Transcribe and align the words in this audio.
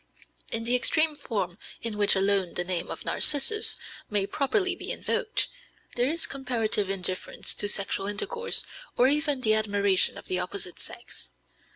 In 0.51 0.63
the 0.63 0.75
extreme 0.75 1.15
form 1.15 1.59
in 1.83 1.95
which 1.95 2.15
alone 2.15 2.55
the 2.55 2.63
name 2.63 2.89
of 2.89 3.05
Narcissus 3.05 3.79
may 4.09 4.25
properly 4.25 4.75
be 4.75 4.91
invoked, 4.91 5.47
there 5.95 6.11
is 6.11 6.25
comparative 6.25 6.89
indifference 6.89 7.53
to 7.53 7.69
sexual 7.69 8.07
intercourse 8.07 8.63
or 8.97 9.07
even 9.07 9.41
the 9.41 9.53
admiration 9.53 10.17
of 10.17 10.25
the 10.25 10.39
opposite 10.39 10.79
sex. 10.79 11.33